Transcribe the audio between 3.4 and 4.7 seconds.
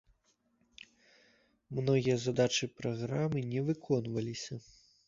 не выконваліся.